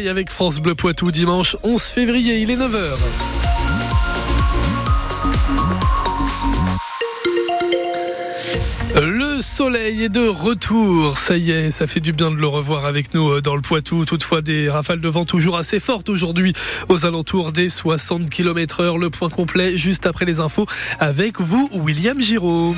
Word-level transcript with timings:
Et 0.00 0.08
avec 0.08 0.28
France 0.28 0.58
Bleu 0.58 0.74
Poitou 0.74 1.12
dimanche 1.12 1.56
11 1.62 1.80
février, 1.80 2.38
il 2.38 2.50
est 2.50 2.56
9h. 2.56 2.96
Le 9.00 9.40
soleil 9.40 10.02
est 10.02 10.08
de 10.08 10.26
retour, 10.26 11.16
ça 11.16 11.36
y 11.36 11.52
est, 11.52 11.70
ça 11.70 11.86
fait 11.86 12.00
du 12.00 12.12
bien 12.12 12.32
de 12.32 12.36
le 12.36 12.46
revoir 12.48 12.86
avec 12.86 13.14
nous 13.14 13.34
euh, 13.34 13.40
dans 13.40 13.54
le 13.54 13.62
Poitou. 13.62 14.04
Toutefois, 14.04 14.42
des 14.42 14.68
rafales 14.68 15.00
de 15.00 15.08
vent 15.08 15.24
toujours 15.24 15.56
assez 15.56 15.78
fortes 15.78 16.08
aujourd'hui, 16.08 16.54
aux 16.88 17.06
alentours 17.06 17.52
des 17.52 17.68
60 17.68 18.28
km 18.28 18.80
heure. 18.80 18.98
Le 18.98 19.10
point 19.10 19.28
complet 19.28 19.78
juste 19.78 20.06
après 20.06 20.24
les 20.24 20.40
infos 20.40 20.66
avec 20.98 21.40
vous, 21.40 21.70
William 21.72 22.20
Giraud. 22.20 22.74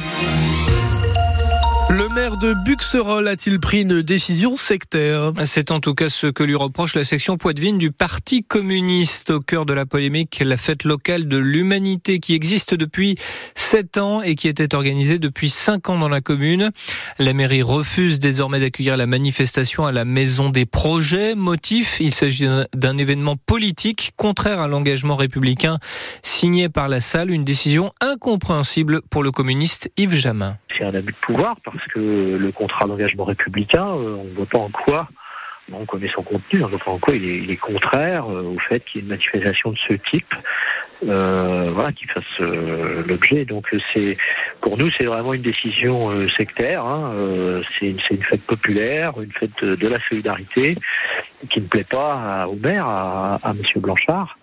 Le 1.89 2.09
maire 2.17 2.37
de 2.37 2.53
Buxerolles 2.65 3.29
a-t-il 3.29 3.61
pris 3.61 3.83
une 3.83 4.03
décision 4.03 4.57
sectaire 4.57 5.33
C'est 5.45 5.71
en 5.71 5.79
tout 5.79 5.95
cas 5.95 6.09
ce 6.09 6.27
que 6.27 6.43
lui 6.43 6.57
reproche 6.57 6.97
la 6.97 7.05
section 7.05 7.37
poitevine 7.37 7.79
du 7.79 7.93
Parti 7.93 8.43
communiste 8.43 9.31
au 9.31 9.39
cœur 9.39 9.67
de 9.67 9.73
la 9.73 9.87
polémique, 9.87 10.43
la 10.45 10.57
fête 10.57 10.83
locale 10.83 11.29
de 11.29 11.37
l'humanité 11.37 12.19
qui 12.19 12.35
existe 12.35 12.75
depuis 12.75 13.17
7 13.55 13.99
ans 13.99 14.21
et 14.21 14.35
qui 14.35 14.49
était 14.49 14.75
organisée 14.75 15.21
depuis 15.21 15.49
5 15.49 15.89
ans 15.89 15.99
dans 15.99 16.09
la 16.09 16.21
commune. 16.21 16.73
La 17.21 17.33
mairie 17.33 17.63
refuse 17.63 18.19
désormais 18.19 18.59
d'accueillir 18.59 18.97
la 18.97 19.07
manifestation 19.07 19.87
à 19.87 19.93
la 19.93 20.05
Maison 20.05 20.49
des 20.49 20.67
Projets. 20.67 21.37
Motif, 21.37 22.01
il 22.01 22.13
s'agit 22.13 22.49
d'un 22.75 22.99
événement 22.99 23.37
politique 23.37 24.13
contraire 24.17 24.61
à 24.61 24.67
l'engagement 24.67 25.15
républicain 25.15 25.79
signé 26.25 26.69
par 26.69 26.89
la 26.89 27.01
salle, 27.01 27.31
une 27.31 27.45
décision 27.45 27.93
incompréhensible 28.01 29.03
pour 29.09 29.23
le 29.23 29.31
communiste 29.31 29.89
Yves 29.97 30.17
Jamin 30.17 30.59
c'est 30.77 30.85
un 30.85 30.95
abus 30.95 31.13
de 31.13 31.27
pouvoir 31.27 31.57
parce 31.65 31.85
que 31.89 31.99
le 31.99 32.53
contrat 32.53 32.87
d'engagement 32.87 33.25
républicain, 33.25 33.87
euh, 33.87 34.17
on 34.17 34.25
ne 34.25 34.35
voit 34.35 34.47
pas 34.47 34.59
en 34.59 34.71
quoi, 34.71 35.09
on 35.73 35.85
connaît 35.85 36.11
son 36.15 36.23
contenu, 36.23 36.63
on 36.63 36.67
ne 36.67 36.71
voit 36.71 36.85
pas 36.85 36.91
en 36.93 36.99
quoi 36.99 37.15
il 37.15 37.51
est, 37.51 37.57
contraire 37.57 38.27
euh, 38.31 38.43
au 38.43 38.59
fait 38.69 38.81
qu'il 38.81 38.97
y 38.97 38.99
ait 38.99 39.03
une 39.03 39.09
manifestation 39.09 39.73
de 39.73 39.79
ce 39.89 39.95
type, 40.11 40.35
euh, 41.07 41.71
voilà, 41.75 41.93
qui 41.93 42.07
fasse 42.07 42.39
l'objet. 42.39 43.45
Donc 43.45 43.69
c'est, 43.93 44.17
pour 44.61 44.79
nous, 44.79 44.91
c'est 44.99 45.07
vraiment 45.07 45.35
une 45.35 45.43
décision 45.43 46.29
sectaire. 46.39 46.85
Hein, 46.85 47.13
c'est 47.79 47.87
une, 47.87 48.01
fête 48.01 48.43
populaire, 48.43 49.13
une 49.21 49.33
fête 49.33 49.63
de, 49.63 49.89
la 49.89 49.99
solidarité 50.09 50.77
qui 51.51 51.61
ne 51.61 51.67
plaît 51.67 51.85
pas 51.85 52.47
au 52.49 52.57
maire, 52.57 52.87
à, 52.87 53.39
à 53.43 53.53
Monsieur 53.53 53.81
Blanchard. 53.81 54.39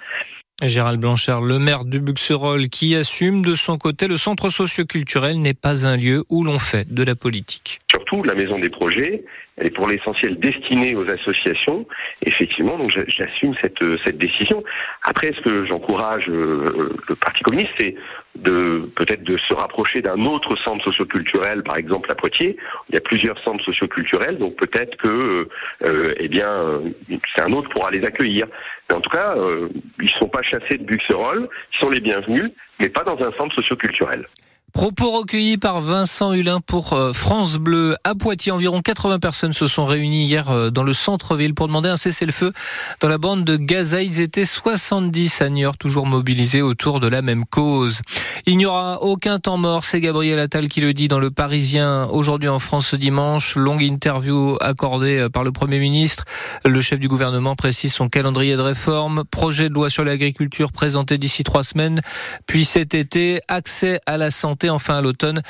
Gérald 0.67 1.00
Blanchard, 1.00 1.42
le 1.42 1.59
maire 1.59 1.86
du 1.86 2.00
Buxerolles, 2.00 2.69
qui 2.69 2.95
assume 2.95 3.44
de 3.44 3.56
son 3.56 3.78
côté 3.78 4.08
le 4.08 4.17
centre 4.17 4.50
socioculturel 4.50 5.39
n'est 5.42 5.53
pas 5.53 5.86
un 5.86 5.97
lieu 5.97 6.25
où 6.30 6.44
l'on 6.44 6.59
fait 6.59 6.92
de 6.94 7.03
la 7.03 7.16
politique. 7.16 7.80
Surtout, 8.14 8.28
la 8.28 8.36
maison 8.36 8.59
des 8.59 8.69
projets, 8.69 9.23
elle 9.58 9.67
est 9.67 9.69
pour 9.72 9.88
l'essentiel 9.88 10.38
destinée 10.38 10.95
aux 10.95 11.09
associations. 11.09 11.86
Effectivement, 12.25 12.78
donc 12.78 12.92
j'assume 12.92 13.56
cette, 13.61 13.80
cette 14.06 14.17
décision. 14.17 14.64
Après, 15.03 15.31
ce 15.33 15.42
que 15.42 15.66
j'encourage 15.66 16.25
euh, 16.30 16.95
le 17.08 17.16
Parti 17.16 17.44
communiste, 17.44 17.72
c'est 17.80 17.95
peut-être 18.44 19.23
de 19.23 19.38
se 19.38 19.53
rapprocher 19.53 20.02
d'un 20.02 20.25
autre 20.25 20.56
centre 20.64 20.84
socioculturel, 20.86 21.64
par 21.64 21.78
exemple 21.78 22.11
à 22.11 22.16
Poitiers. 22.16 22.58
Il 22.89 22.95
y 22.95 22.97
a 22.97 23.02
plusieurs 23.02 23.39
centres 23.44 23.64
socioculturels, 23.64 24.38
donc 24.38 24.56
peut-être 24.58 24.95
que, 24.97 25.47
euh, 25.84 26.08
eh 26.17 26.28
bien, 26.28 26.81
c'est 27.36 27.44
un 27.44 27.53
autre 27.53 27.69
pourra 27.69 27.91
les 27.91 28.03
accueillir. 28.06 28.45
Mais 28.89 28.95
en 28.95 29.02
tout 29.02 29.11
cas, 29.11 29.36
euh, 29.38 29.69
ils 30.00 30.06
ne 30.06 30.19
sont 30.19 30.30
pas 30.30 30.41
chassés 30.44 30.78
de 30.78 30.84
Buxerolles, 30.84 31.47
ils 31.73 31.80
sont 31.80 31.89
les 31.89 32.02
bienvenus, 32.02 32.52
mais 32.80 32.89
pas 32.89 33.03
dans 33.03 33.17
un 33.17 33.31
centre 33.38 33.56
socioculturel. 33.56 34.28
Propos 34.73 35.11
recueillis 35.11 35.59
par 35.59 35.81
Vincent 35.81 36.33
Hulin 36.33 36.59
pour 36.59 36.93
euh, 36.93 37.13
France 37.13 37.57
Bleu 37.57 37.95
à 38.03 38.16
Poitiers. 38.16 38.52
Environ 38.52 38.81
80 38.81 39.19
personnes 39.19 39.53
se 39.53 39.67
sont 39.67 39.85
réunies 39.85 40.25
hier 40.25 40.49
euh, 40.49 40.71
dans 40.71 40.81
le 40.81 40.93
centre-ville 40.93 41.53
pour 41.53 41.67
demander 41.67 41.89
un 41.89 41.95
cessez-le-feu 41.95 42.53
dans 42.99 43.07
la 43.07 43.19
bande 43.19 43.44
de 43.44 43.55
Gaza. 43.55 44.01
Ils 44.01 44.19
étaient 44.19 44.47
70 44.47 45.44
à 45.44 45.49
Niort, 45.49 45.77
toujours 45.77 46.07
mobilisés 46.07 46.63
autour 46.63 46.99
de 46.99 47.07
la 47.07 47.21
même 47.21 47.45
cause. 47.45 48.01
Il 48.47 48.57
n'y 48.57 48.66
aura 48.66 49.03
aucun 49.03 49.38
temps 49.38 49.57
mort, 49.57 49.85
c'est 49.85 50.01
Gabriel 50.01 50.39
Attal 50.39 50.67
qui 50.67 50.81
le 50.81 50.94
dit 50.94 51.07
dans 51.07 51.19
le 51.19 51.29
Parisien 51.29 52.07
aujourd'hui 52.07 52.50
en 52.50 52.57
France 52.57 52.88
ce 52.88 52.95
dimanche. 52.95 53.55
Longue 53.55 53.84
interview 53.84 54.57
accordée 54.59 55.19
euh, 55.19 55.29
par 55.29 55.44
le 55.44 55.51
Premier 55.51 55.78
ministre. 55.78 56.25
Le 56.66 56.81
chef 56.81 57.00
du 57.00 57.07
gouvernement 57.07 57.55
précise 57.55 57.94
son 57.94 58.09
calendrier 58.09 58.55
de 58.55 58.61
réforme. 58.61 59.23
Projet 59.29 59.69
de 59.69 59.75
loi 59.75 59.91
sur 59.91 60.03
l'agriculture 60.03 60.72
présenté 60.72 61.19
d'ici 61.19 61.44
trois 61.44 61.63
semaines. 61.63 62.01
Puis 62.47 62.66
cet 62.66 62.95
été, 62.95 63.40
accès 63.47 64.00
à 64.07 64.17
la 64.17 64.31
santé 64.31 64.62
enfin 64.69 64.97
à 64.97 65.01
l'automne. 65.01 65.41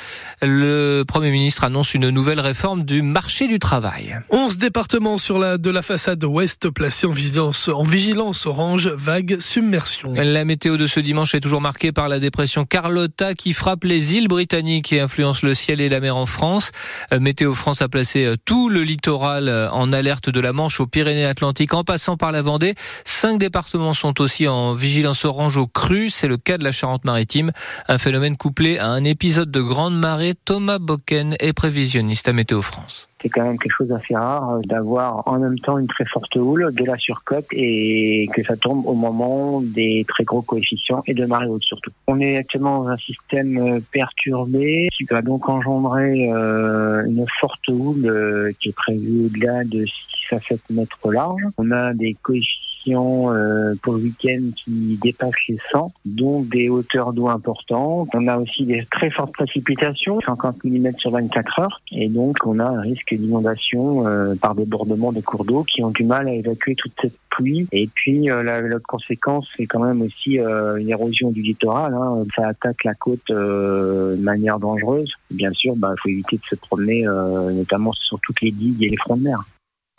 Le 0.42 1.04
Premier 1.06 1.30
ministre 1.30 1.64
annonce 1.64 1.94
une 1.94 2.10
nouvelle 2.10 2.40
réforme 2.40 2.82
du 2.82 3.02
marché 3.02 3.48
du 3.48 3.58
travail. 3.58 4.18
11 4.30 4.58
départements 4.58 5.18
sur 5.18 5.38
la, 5.38 5.58
de 5.58 5.70
la 5.70 5.82
façade 5.82 6.22
ouest 6.24 6.70
placés 6.70 7.06
en 7.06 7.12
vigilance, 7.12 7.68
en 7.68 7.84
vigilance 7.84 8.46
orange, 8.46 8.88
vague, 8.88 9.38
submersion. 9.40 10.14
La 10.14 10.44
météo 10.44 10.76
de 10.76 10.86
ce 10.86 11.00
dimanche 11.00 11.34
est 11.34 11.40
toujours 11.40 11.60
marquée 11.60 11.92
par 11.92 12.08
la 12.08 12.18
dépression 12.18 12.64
Carlotta 12.64 13.34
qui 13.34 13.52
frappe 13.52 13.84
les 13.84 14.14
îles 14.14 14.28
britanniques 14.28 14.92
et 14.92 15.00
influence 15.00 15.42
le 15.42 15.54
ciel 15.54 15.80
et 15.80 15.88
la 15.88 16.00
mer 16.00 16.16
en 16.16 16.26
France. 16.26 16.72
Euh, 17.12 17.20
météo 17.20 17.54
France 17.54 17.82
a 17.82 17.88
placé 17.88 18.24
euh, 18.24 18.36
tout 18.44 18.68
le 18.68 18.82
littoral 18.82 19.48
euh, 19.48 19.70
en 19.70 19.92
alerte 19.92 20.30
de 20.30 20.40
la 20.40 20.52
Manche 20.52 20.80
aux 20.80 20.86
Pyrénées-Atlantiques 20.86 21.74
en 21.74 21.84
passant 21.84 22.16
par 22.16 22.32
la 22.32 22.42
Vendée. 22.42 22.74
Cinq 23.04 23.38
départements 23.38 23.92
sont 23.92 24.20
aussi 24.20 24.48
en 24.48 24.74
vigilance 24.74 25.24
orange 25.24 25.56
au 25.56 25.66
cru. 25.66 26.10
C'est 26.10 26.28
le 26.28 26.36
cas 26.36 26.58
de 26.58 26.64
la 26.64 26.72
Charente-Maritime. 26.72 27.52
Un 27.88 27.98
phénomène 27.98 28.36
couplé 28.36 28.78
à 28.78 28.88
un 28.88 29.03
épisode 29.04 29.50
de 29.50 29.60
grande 29.60 29.98
marée, 29.98 30.34
Thomas 30.44 30.78
Bocken 30.78 31.36
est 31.40 31.52
prévisionniste 31.52 32.28
à 32.28 32.32
Météo 32.32 32.62
France 32.62 33.08
c'est 33.24 33.30
quand 33.30 33.44
même 33.44 33.58
quelque 33.58 33.74
chose 33.76 33.88
d'assez 33.88 34.14
rare 34.14 34.50
euh, 34.50 34.60
d'avoir 34.66 35.26
en 35.26 35.38
même 35.38 35.58
temps 35.58 35.78
une 35.78 35.86
très 35.86 36.04
forte 36.04 36.36
houle, 36.36 36.72
de 36.72 36.84
la 36.84 36.96
surcote 36.98 37.46
et 37.52 38.28
que 38.34 38.44
ça 38.44 38.56
tombe 38.56 38.86
au 38.86 38.94
moment 38.94 39.62
des 39.62 40.04
très 40.06 40.24
gros 40.24 40.42
coefficients 40.42 41.02
et 41.06 41.14
de 41.14 41.24
marée 41.24 41.46
haute 41.46 41.64
surtout. 41.64 41.90
On 42.06 42.20
est 42.20 42.36
actuellement 42.36 42.84
dans 42.84 42.90
un 42.90 42.98
système 42.98 43.56
euh, 43.56 43.80
perturbé 43.92 44.88
qui 44.96 45.04
va 45.04 45.22
donc 45.22 45.48
engendrer 45.48 46.30
euh, 46.30 47.04
une 47.06 47.24
forte 47.40 47.66
houle 47.68 48.52
qui 48.60 48.68
est 48.68 48.76
prévue 48.76 49.26
au-delà 49.26 49.64
de 49.64 49.86
6 50.28 50.34
à 50.36 50.40
7 50.48 50.60
mètres 50.70 51.10
large. 51.10 51.42
On 51.56 51.70
a 51.70 51.94
des 51.94 52.14
coefficients 52.22 52.63
euh, 52.86 53.74
pour 53.82 53.94
le 53.94 54.02
week-end 54.02 54.50
qui 54.62 54.98
dépassent 55.02 55.32
les 55.48 55.58
100, 55.72 55.92
donc 56.04 56.48
des 56.48 56.68
hauteurs 56.68 57.12
d'eau 57.12 57.28
importantes. 57.28 58.08
On 58.14 58.28
a 58.28 58.38
aussi 58.38 58.64
des 58.64 58.86
très 58.90 59.10
fortes 59.10 59.32
précipitations, 59.32 60.20
50 60.20 60.64
mm 60.64 60.92
sur 60.98 61.10
24 61.10 61.58
heures, 61.60 61.80
et 61.92 62.08
donc 62.08 62.36
on 62.44 62.58
a 62.58 62.64
un 62.64 62.80
risque 62.80 63.14
d'inondation 63.14 64.06
euh, 64.06 64.34
par 64.34 64.54
débordement 64.54 65.12
des 65.12 65.22
cours 65.22 65.44
d'eau 65.44 65.64
qui 65.64 65.82
ont 65.82 65.90
du 65.90 66.04
mal 66.04 66.28
à 66.28 66.32
évacuer 66.32 66.74
toute 66.74 66.92
cette 67.00 67.16
pluie. 67.30 67.66
Et 67.72 67.88
puis 67.94 68.30
euh, 68.30 68.42
l'autre 68.62 68.86
conséquence, 68.86 69.46
c'est 69.56 69.66
quand 69.66 69.82
même 69.82 70.02
aussi 70.02 70.38
une 70.38 70.88
érosion 70.88 71.30
du 71.30 71.42
littoral. 71.42 71.94
Hein. 71.94 72.24
Ça 72.36 72.48
attaque 72.48 72.84
la 72.84 72.94
côte 72.94 73.20
de 73.28 74.16
manière 74.20 74.58
dangereuse. 74.58 75.10
Bien 75.30 75.52
sûr, 75.52 75.74
il 75.74 75.80
bah, 75.80 75.94
faut 76.02 76.08
éviter 76.08 76.36
de 76.36 76.42
se 76.48 76.56
promener, 76.56 77.04
notamment 77.04 77.92
sur 77.92 78.18
toutes 78.20 78.40
les 78.42 78.50
digues 78.50 78.82
et 78.82 78.90
les 78.90 78.96
fronts 78.96 79.16
de 79.16 79.22
mer. 79.22 79.44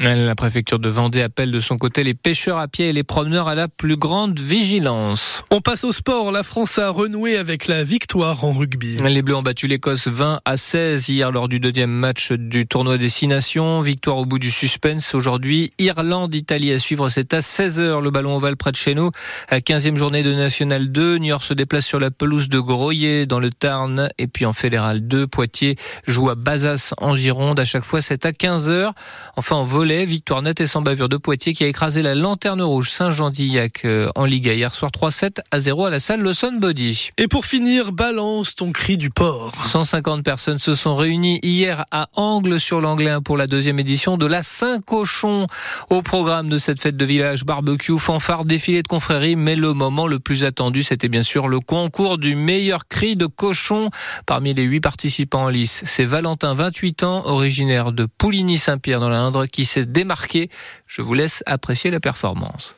La 0.02 0.36
préfecture 0.36 0.78
de 0.78 0.90
Vendée 0.90 1.22
appelle 1.22 1.52
de 1.52 1.60
son 1.62 1.78
côté 1.78 2.04
les 2.04 2.14
pêcheurs 2.14 2.58
à 2.58 2.68
pied 2.68 2.90
et 2.90 2.94
les 2.94 3.04
promeneurs 3.04 3.48
à 3.48 3.56
la 3.56 3.70
plus 3.70 3.96
grande 3.96 4.38
vigilance. 4.38 5.42
On 5.52 5.62
passe 5.62 5.86
au 5.86 5.94
sport. 5.94 6.34
La 6.34 6.44
France 6.44 6.78
a 6.78 6.90
renoué 6.90 7.38
avec 7.38 7.68
la 7.68 7.82
victoire 7.86 8.44
en 8.44 8.52
rugby. 8.52 8.98
Les 8.98 9.22
Bleus 9.22 9.38
ont 9.38 9.42
battu 9.42 9.68
l'Écosse 9.68 10.10
20 10.10 10.42
à 10.44 10.58
16 10.58 11.08
hier 11.08 11.32
lors 11.32 11.48
du 11.48 11.62
deuxième 11.62 11.92
match 11.92 12.34
du 12.34 12.68
tournoi 12.68 12.98
des 12.98 13.08
Six 13.08 13.28
Nations. 13.28 13.80
Victoire 13.80 14.18
au 14.18 14.26
bout 14.26 14.38
du 14.38 14.52
suspense 14.52 15.16
aujourd'hui. 15.16 15.72
Irlande-Italie 15.80 16.74
à 16.74 16.80
suivre. 16.80 17.08
C'est 17.08 17.34
à 17.34 17.40
16h 17.40 18.04
le 18.04 18.12
ballon 18.12 18.36
ovale 18.36 18.58
près 18.58 18.74
de 18.74 18.78
chez 18.78 18.96
nous. 18.96 19.12
À 19.48 19.60
15e 19.60 19.96
journée 19.96 20.24
de 20.24 20.34
National 20.34 20.92
2. 20.92 21.20
Niort 21.20 21.42
se 21.42 21.54
déplace 21.54 21.86
sur 21.86 22.02
la 22.02 22.12
pelouse 22.12 22.50
de 22.50 22.60
Groyer 22.60 23.26
dans 23.26 23.40
le 23.40 23.50
Tarn. 23.50 24.10
Et 24.18 24.28
puis 24.28 24.46
en 24.46 24.54
Fédéral 24.54 25.08
2, 25.08 25.26
Poitiers 25.26 25.78
joue 26.06 26.30
à 26.30 26.36
Bazas 26.36 26.94
en 26.98 27.16
Gironde. 27.16 27.62
À 27.62 27.66
chaque 27.66 27.86
fois, 27.86 28.02
c'est 28.02 28.26
à 28.26 28.32
15h. 28.32 28.92
Enfin, 29.38 29.56
en 29.56 29.64
vol 29.64 29.85
victoire 29.86 30.42
nette 30.42 30.62
et 30.62 30.68
sans 30.68 30.82
bavure 30.82 31.10
de 31.10 31.18
Poitiers 31.18 31.54
qui 31.54 31.64
a 31.64 31.68
écrasé 31.68 32.02
la 32.02 32.16
lanterne 32.16 32.62
rouge 32.62 32.90
Saint-Jean-d'Illac 32.90 33.86
euh, 33.86 34.10
en 34.16 34.26
Liga 34.26 34.54
hier 34.54 34.74
soir 34.74 34.92
3-7 34.92 35.42
à 35.52 35.60
0 35.60 35.86
à 35.86 35.90
la 35.92 36.00
salle 36.00 36.22
Le 36.22 36.60
Body. 36.60 37.10
Et 37.18 37.28
pour 37.28 37.46
finir, 37.46 37.92
balance 37.92 38.56
ton 38.56 38.72
cri 38.72 38.98
du 38.98 39.10
port. 39.10 39.54
150 39.66 40.24
personnes 40.24 40.60
se 40.60 40.74
sont 40.74 40.96
réunies 40.96 41.40
hier 41.44 41.86
à 41.92 42.10
Angle 42.16 42.60
sur 42.60 42.82
l'Anglais 42.82 43.18
pour 43.24 43.38
la 43.38 43.48
deuxième 43.48 43.80
édition 43.80 44.18
de 44.18 44.26
la 44.26 44.42
Saint-Cochon. 44.42 45.48
Au 45.90 46.02
programme 46.02 46.50
de 46.50 46.58
cette 46.58 46.80
fête 46.80 46.98
de 46.98 47.06
village, 47.06 47.46
barbecue, 47.46 47.98
fanfare, 48.00 48.46
défilé 48.46 48.82
de 48.82 48.88
confrérie, 48.88 49.36
mais 49.36 49.56
le 49.56 49.74
moment 49.74 50.08
le 50.08 50.20
plus 50.20 50.44
attendu, 50.44 50.84
c'était 50.84 51.10
bien 51.10 51.24
sûr 51.24 51.48
le 51.48 51.60
concours 51.60 52.18
du 52.18 52.36
meilleur 52.36 52.88
cri 52.88 53.16
de 53.16 53.28
cochon 53.28 53.90
parmi 54.26 54.54
les 54.54 54.64
huit 54.64 54.82
participants 54.82 55.44
en 55.44 55.50
lice. 55.50 55.84
C'est 55.86 56.06
Valentin, 56.06 56.54
28 56.54 57.04
ans, 57.04 57.26
originaire 57.26 57.92
de 57.92 58.08
Pouligny-Saint-Pierre 58.18 59.00
dans 59.00 59.10
l'Indre, 59.10 59.46
qui 59.46 59.66
s'est 59.66 59.75
démarqué. 59.80 60.50
Je 60.88 61.02
vous 61.02 61.14
laisse 61.14 61.44
apprécier 61.46 61.92
la 61.92 62.00
performance. 62.00 62.76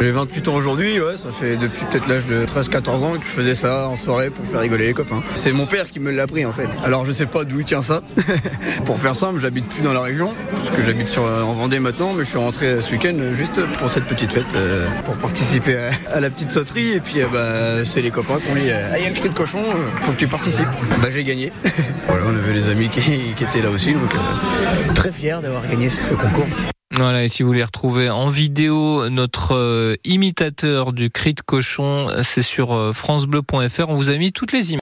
J'ai 0.00 0.12
28 0.12 0.48
ans 0.48 0.54
aujourd'hui, 0.54 1.00
ouais, 1.00 1.16
ça 1.16 1.30
fait 1.32 1.56
depuis 1.56 1.84
peut-être 1.86 2.06
l'âge 2.06 2.24
de 2.24 2.46
13-14 2.46 2.90
ans 3.02 3.12
que 3.18 3.24
je 3.24 3.30
faisais 3.30 3.56
ça 3.56 3.88
en 3.88 3.96
soirée 3.96 4.30
pour 4.30 4.44
faire 4.46 4.60
rigoler 4.60 4.86
les 4.86 4.94
copains. 4.94 5.22
C'est 5.34 5.50
mon 5.50 5.66
père 5.66 5.90
qui 5.90 5.98
me 5.98 6.12
l'a 6.12 6.22
appris 6.22 6.46
en 6.46 6.52
fait. 6.52 6.68
Alors 6.84 7.04
je 7.04 7.10
sais 7.10 7.26
pas 7.26 7.42
d'où 7.44 7.58
il 7.58 7.64
tient 7.64 7.82
ça. 7.82 8.02
pour 8.84 9.00
faire 9.00 9.16
simple, 9.16 9.40
j'habite 9.40 9.68
plus 9.68 9.82
dans 9.82 9.92
la 9.92 10.00
région, 10.00 10.34
parce 10.54 10.70
que 10.70 10.82
j'habite 10.82 11.08
sur, 11.08 11.24
en 11.24 11.52
Vendée 11.52 11.80
maintenant, 11.80 12.12
mais 12.12 12.22
je 12.22 12.28
suis 12.28 12.38
rentré 12.38 12.80
ce 12.80 12.92
week-end 12.92 13.16
juste 13.34 13.60
pour 13.78 13.90
cette 13.90 14.04
petite 14.04 14.32
fête, 14.32 14.44
euh, 14.54 14.86
pour 15.04 15.16
participer 15.16 15.76
à, 16.12 16.20
la 16.20 16.30
petite 16.30 16.50
sauterie. 16.50 16.92
Et 16.92 17.00
puis 17.00 17.20
euh, 17.20 17.26
bah, 17.32 17.84
c'est 17.84 18.00
les 18.00 18.10
copains 18.10 18.38
qui 18.38 18.52
ont 18.52 18.54
dit 18.54 18.70
Ah, 18.70 18.98
il 18.98 19.04
y 19.04 19.06
a 19.08 19.10
cri 19.10 19.28
de 19.28 19.34
cochon, 19.34 19.58
euh, 19.58 20.00
faut 20.02 20.12
que 20.12 20.18
tu 20.18 20.28
participes. 20.28 20.68
Bah 21.02 21.08
j'ai 21.10 21.24
gagné. 21.24 21.52
voilà, 22.06 22.24
on 22.26 22.36
avait 22.36 22.52
les 22.52 22.68
amis 22.68 22.88
qui, 22.88 23.34
qui 23.36 23.44
étaient 23.44 23.62
là 23.62 23.70
aussi, 23.70 23.94
donc 23.94 24.14
très 24.94 25.10
fier 25.10 25.42
d'avoir 25.42 25.66
gagné 25.66 25.90
ce 25.90 26.14
concours. 26.14 26.46
Voilà, 27.00 27.24
et 27.24 27.28
si 27.28 27.42
vous 27.42 27.48
voulez 27.48 27.64
retrouver 27.64 28.10
en 28.10 28.28
vidéo 28.28 29.08
notre 29.08 29.54
euh, 29.54 29.94
imitateur 30.04 30.92
du 30.92 31.10
cri 31.10 31.32
de 31.32 31.40
cochon, 31.40 32.08
c'est 32.22 32.42
sur 32.42 32.94
francebleu.fr. 32.94 33.88
On 33.88 33.94
vous 33.94 34.10
a 34.10 34.16
mis 34.16 34.32
toutes 34.32 34.52
les 34.52 34.72
images. 34.72 34.76